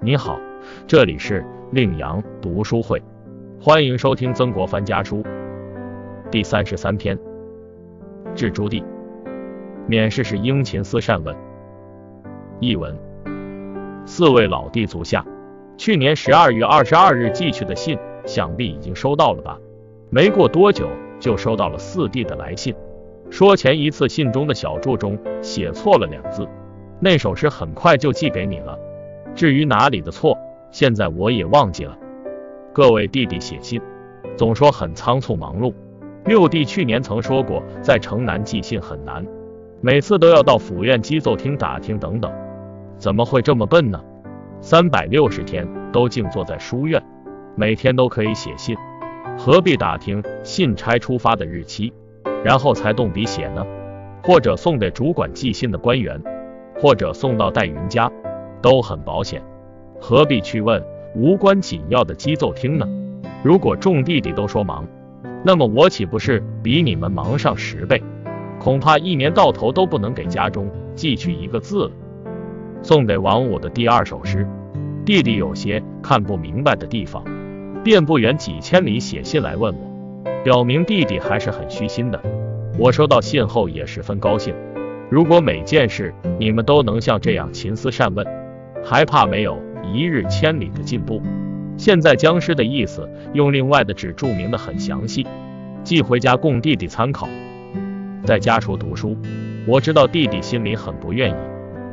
[0.00, 0.38] 你好，
[0.86, 3.02] 这里是令阳读书会，
[3.60, 5.24] 欢迎收听曾国藩家书
[6.30, 7.18] 第三十三篇。
[8.32, 8.84] 致朱棣，
[9.88, 11.34] 免试是殷勤思善文。
[12.60, 12.96] 译文：
[14.06, 15.26] 四位老弟足下，
[15.76, 19.58] 去年十二月二十二日寄去的信，想必已经收到了吧？
[20.10, 20.88] 没过多久，
[21.18, 22.72] 就收到了四弟的来信，
[23.30, 26.46] 说前一次信中的小注中写错了两字，
[27.00, 28.78] 那首诗很快就寄给你了。
[29.38, 30.36] 至于哪里的错，
[30.72, 31.96] 现在我也忘记了。
[32.72, 33.80] 各位弟弟写信，
[34.36, 35.72] 总说很仓促忙碌。
[36.24, 39.24] 六弟去年曾说过，在城南寄信很难，
[39.80, 42.32] 每次都要到府院机奏厅打听等等。
[42.96, 44.02] 怎么会这么笨呢？
[44.60, 47.00] 三百六十天都静坐在书院，
[47.54, 48.76] 每天都可以写信，
[49.38, 51.92] 何必打听信差出发的日期，
[52.42, 53.64] 然后才动笔写呢？
[54.24, 56.20] 或者送给主管寄信的官员，
[56.80, 58.10] 或者送到戴云家。
[58.60, 59.42] 都很保险，
[60.00, 60.82] 何必去问
[61.14, 62.86] 无关紧要的机奏厅呢？
[63.42, 64.86] 如果众弟弟都说忙，
[65.44, 68.02] 那么我岂不是比你们忙上十倍？
[68.60, 71.90] 恐怕一年到头都不能给家中寄去一个字了。
[72.82, 74.46] 送给王五的第二首诗，
[75.04, 77.24] 弟弟有些看不明白的地方，
[77.84, 82.20] 便不远几千里写信来问我，表明弟弟还是很虚心的。
[82.78, 84.54] 我收到信后也十分高兴。
[85.10, 88.26] 如果每件事你们都能像这样勤思善问，
[88.88, 91.20] 还怕没有一日千里的进步？
[91.76, 95.26] 现在僵尸的意思用另外的纸注明的很详细，
[95.84, 97.28] 寄回家供弟弟参考。
[98.24, 99.14] 在家处读书，
[99.66, 101.34] 我知道弟弟心里很不愿意，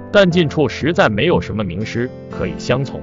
[0.09, 3.01] 但近处实在没有什么名师可以相从。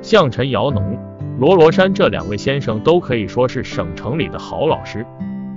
[0.00, 0.96] 像陈尧农、
[1.40, 5.04] 罗罗山这两位先生都可以说是省城里的好老师，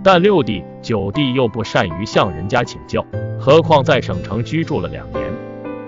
[0.03, 3.05] 但六弟、九弟又不善于向人家请教，
[3.39, 5.23] 何况在省城居住了两年，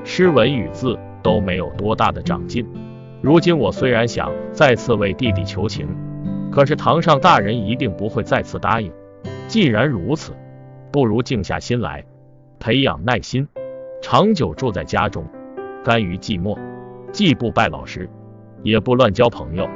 [0.04, 0.96] 诗文与字。
[1.22, 2.66] 都没有多大的长进。
[3.22, 5.88] 如今我虽然想再次为弟弟求情，
[6.52, 8.92] 可是堂上大人一定不会再次答应。
[9.48, 10.34] 既然如此，
[10.92, 12.06] 不如静下心来，
[12.60, 13.48] 培养耐心，
[14.02, 15.26] 长久住在家中，
[15.84, 16.58] 甘于寂寞，
[17.12, 18.10] 既不拜老师，
[18.64, 19.68] 也不乱交朋友，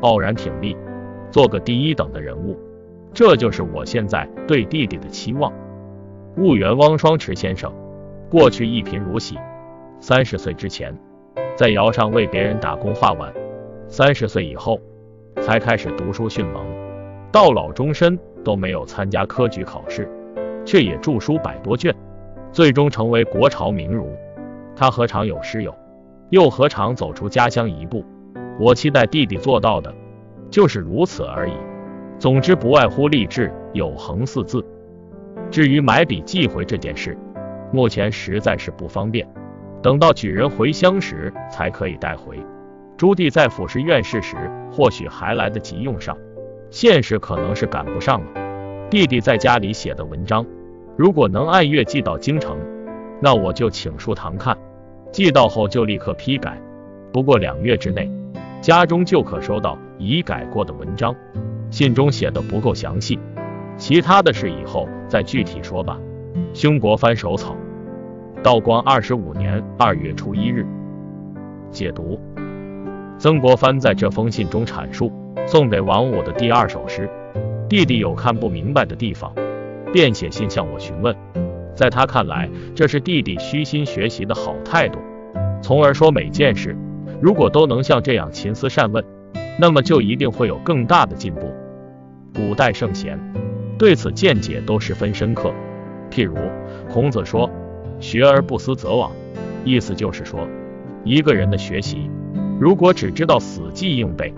[0.00, 0.76] 傲然挺立，
[1.30, 2.58] 做个第一等的人物。
[3.14, 5.52] 这就是我现在对弟弟的期望。
[6.36, 7.72] 婺源汪双池先生，
[8.30, 9.36] 过去一贫如洗。
[10.00, 10.96] 三十岁之前，
[11.56, 13.32] 在窑上为别人打工画碗；
[13.88, 14.80] 三十岁以后，
[15.40, 16.64] 才开始读书训蒙，
[17.32, 20.08] 到老终身都没有参加科举考试，
[20.64, 21.92] 却也著书百多卷，
[22.52, 24.08] 最终成为国朝名儒。
[24.76, 25.74] 他何尝有师友，
[26.30, 28.04] 又何尝走出家乡一步？
[28.60, 29.92] 我期待弟弟做到的，
[30.48, 31.52] 就是如此而已。
[32.20, 34.64] 总之，不外乎励志有恒四字。
[35.50, 37.18] 至于买笔寄回这件事，
[37.72, 39.28] 目前实在是不方便。
[39.82, 42.38] 等到举人回乡时才可以带回。
[42.96, 44.36] 朱棣在府试院试时，
[44.72, 46.16] 或许还来得及用上，
[46.70, 48.26] 现实可能是赶不上了。
[48.90, 50.44] 弟弟在家里写的文章，
[50.96, 52.58] 如果能按月寄到京城，
[53.20, 54.58] 那我就请书堂看，
[55.12, 56.60] 寄到后就立刻批改。
[57.12, 58.10] 不过两月之内，
[58.60, 61.14] 家中就可收到已改过的文章。
[61.70, 63.18] 信中写的不够详细，
[63.76, 65.98] 其他的事以后再具体说吧。
[66.52, 67.54] 兄国藩手草。
[68.40, 70.64] 道光二十五年二月初一日，
[71.72, 72.20] 解读。
[73.18, 75.10] 曾国藩在这封信中阐述
[75.44, 77.10] 送给王五的第二首诗，
[77.68, 79.32] 弟弟有看不明白的地方，
[79.92, 81.14] 便写信向我询问。
[81.74, 85.00] 在他看来，这是弟弟虚心学习的好态度，
[85.60, 86.76] 从而说每件事
[87.20, 89.04] 如果都能像这样勤思善问，
[89.58, 91.52] 那么就一定会有更大的进步。
[92.32, 93.18] 古代圣贤
[93.76, 95.52] 对此见解都十分深刻，
[96.08, 96.36] 譬如
[96.88, 97.50] 孔子说。
[98.00, 99.10] 学而不思则罔，
[99.64, 100.46] 意思就是说，
[101.04, 102.10] 一个人的学习
[102.60, 104.32] 如果只知道死记硬背，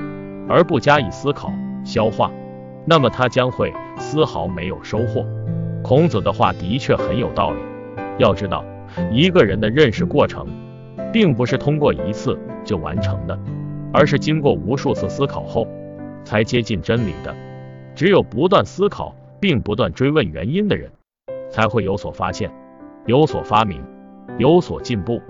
[0.48, 1.52] 而不加以思考
[1.84, 2.30] 消化，
[2.86, 5.24] 那么他将会丝毫没有收获。
[5.82, 7.58] 孔子的话的确很有道理。
[8.18, 8.64] 要知道，
[9.10, 10.46] 一个人的认识过程，
[11.12, 13.38] 并不是通过一次就完成的，
[13.92, 15.66] 而是经过无数次思考后
[16.24, 17.34] 才接近真理的。
[17.94, 20.90] 只有不断思考并不断追问原因的人，
[21.50, 22.50] 才会有所发现。
[23.06, 23.82] 有所发明，
[24.38, 25.20] 有所进步，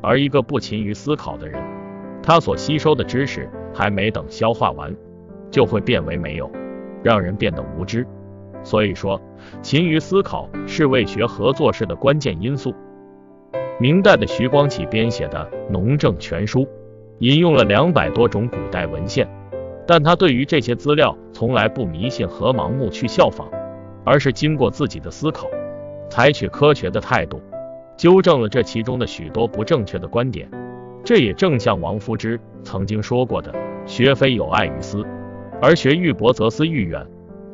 [0.00, 1.60] 而一个不勤于思考的人，
[2.22, 4.94] 他所吸收的知识还没等消化完，
[5.50, 6.50] 就会变为没有，
[7.02, 8.06] 让人变得无知。
[8.62, 9.20] 所以说，
[9.62, 12.74] 勤于思考是为学和做事的关键因素。
[13.80, 16.60] 明代的徐光启编写的《农政全书》，
[17.18, 19.28] 引用了两百多种古代文献，
[19.86, 23.48] 但他对于这些资料从来不迷信和盲目去效仿，
[24.04, 25.46] 而是经过自己的思考。
[26.14, 27.42] 采取科学的态度，
[27.96, 30.48] 纠正了这其中的许多不正确的观点，
[31.02, 33.52] 这也正像王夫之曾经说过的
[33.84, 35.04] ：“学非有爱于思，
[35.60, 37.04] 而学欲博则思欲远；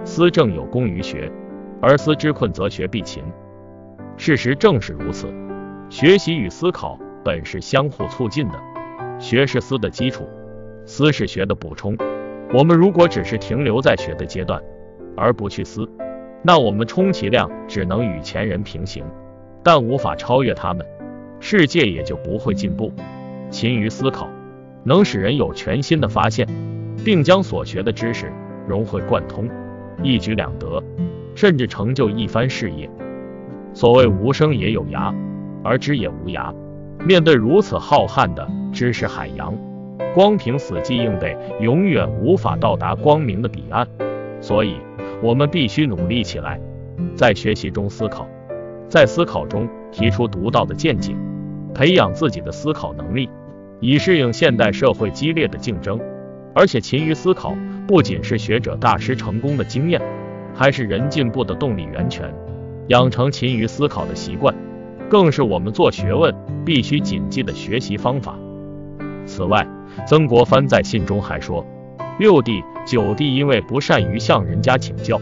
[0.05, 1.33] 思正有功于学，
[1.81, 3.25] 而思之困则学必勤。”
[4.19, 5.33] 事实正是如此，
[5.89, 8.61] 学习与思考本是相互促进的，
[9.19, 10.29] 学是思的基础，
[10.85, 11.97] 思是学的补充。
[12.53, 14.63] 我们如果只是停留在学的阶段，
[15.17, 15.89] 而不去思，
[16.43, 19.05] 那我们充其量只能与前人平行，
[19.63, 20.87] 但无法超越他们，
[21.39, 22.93] 世界也就不会进步。
[23.51, 24.29] 勤于思考，
[24.85, 26.47] 能使人有全新的发现，
[27.05, 28.33] 并将所学的知识
[28.67, 29.49] 融会贯通，
[30.03, 30.83] 一举两得，
[31.35, 32.89] 甚至成就一番事业。
[33.75, 35.15] 所谓无声也有涯，
[35.63, 36.55] 而知也无涯。
[37.05, 39.55] 面对如此浩瀚的知识海洋，
[40.15, 43.87] 光凭死记硬背，永远无法到达光明的彼岸。
[44.41, 44.77] 所以，
[45.23, 46.61] 我们必须努力起来，
[47.15, 48.27] 在学习中思考，
[48.89, 51.15] 在思考中提出独到的见解，
[51.75, 53.29] 培养自己的思考能力。
[53.83, 55.99] 以适应现代社会激烈的竞争，
[56.55, 57.57] 而且勤于思考，
[57.89, 60.01] 不仅是学者大师成功的经验，
[60.55, 62.31] 还是人进步的动力源泉。
[62.89, 64.55] 养成勤于思考的习惯，
[65.09, 66.35] 更是我们做学问
[66.65, 68.37] 必须谨记的学习方法。
[69.25, 69.67] 此外，
[70.07, 71.65] 曾国藩在信中还说，
[72.21, 75.19] 六弟、九弟因为不善于向人家请教，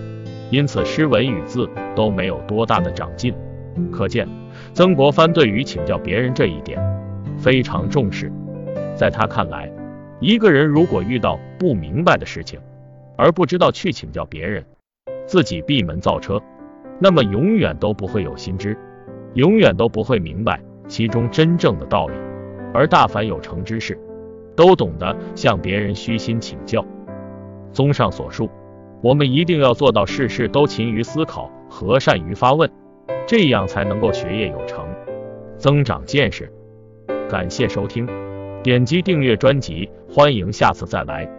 [0.50, 3.32] 因此诗文与字都没有多大的长进。
[3.92, 4.26] 可见，
[4.74, 6.76] 曾国藩对于请教别人这一点
[7.38, 8.32] 非常重视。
[8.96, 9.70] 在他看来，
[10.18, 12.58] 一个人如果遇到不明白的事情，
[13.16, 14.64] 而不知道去请教别人，
[15.24, 16.42] 自己闭门造车，
[16.98, 18.76] 那么永远都不会有心知，
[19.34, 22.14] 永远都不会明白其中真正的道理。
[22.74, 23.96] 而大凡有成之事，
[24.58, 26.84] 都懂得向别人虚心请教。
[27.70, 28.50] 综上所述，
[29.00, 32.68] 我们一定要做到事事都勤于思考和善于发问，
[33.24, 34.84] 这样才能够学业有成，
[35.56, 36.52] 增长见识。
[37.28, 38.04] 感谢收听。
[38.60, 41.37] 点击订阅专辑，欢迎下次再来。